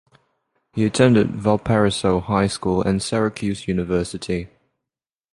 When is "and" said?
2.81-3.03